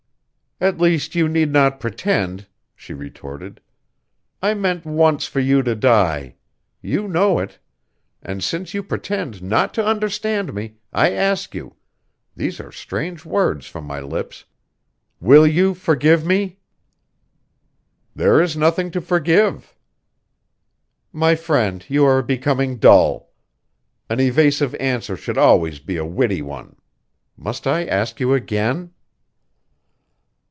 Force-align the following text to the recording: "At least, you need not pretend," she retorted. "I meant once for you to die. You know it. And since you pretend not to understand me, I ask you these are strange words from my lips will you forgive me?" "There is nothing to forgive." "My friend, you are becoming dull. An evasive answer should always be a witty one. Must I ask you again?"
"At 0.63 0.77
least, 0.79 1.15
you 1.15 1.27
need 1.27 1.51
not 1.51 1.79
pretend," 1.79 2.45
she 2.75 2.93
retorted. 2.93 3.61
"I 4.43 4.53
meant 4.53 4.85
once 4.85 5.25
for 5.25 5.39
you 5.39 5.63
to 5.63 5.73
die. 5.73 6.35
You 6.83 7.07
know 7.07 7.39
it. 7.39 7.57
And 8.21 8.43
since 8.43 8.71
you 8.75 8.83
pretend 8.83 9.41
not 9.41 9.73
to 9.73 9.83
understand 9.83 10.53
me, 10.53 10.75
I 10.93 11.13
ask 11.13 11.55
you 11.55 11.77
these 12.35 12.59
are 12.59 12.71
strange 12.71 13.25
words 13.25 13.65
from 13.65 13.85
my 13.85 14.01
lips 14.01 14.45
will 15.19 15.47
you 15.47 15.73
forgive 15.73 16.27
me?" 16.27 16.59
"There 18.15 18.39
is 18.39 18.55
nothing 18.55 18.91
to 18.91 19.01
forgive." 19.01 19.75
"My 21.11 21.33
friend, 21.33 21.83
you 21.89 22.05
are 22.05 22.21
becoming 22.21 22.77
dull. 22.77 23.33
An 24.11 24.19
evasive 24.19 24.75
answer 24.75 25.17
should 25.17 25.39
always 25.39 25.79
be 25.79 25.97
a 25.97 26.05
witty 26.05 26.43
one. 26.43 26.75
Must 27.35 27.65
I 27.65 27.83
ask 27.87 28.19
you 28.19 28.35
again?" 28.35 28.91